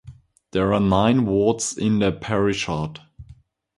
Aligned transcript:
There 0.49 0.73
are 0.73 0.79
nine 0.79 1.27
wards 1.27 1.77
in 1.77 1.99
the 1.99 2.11
parishad. 2.11 3.01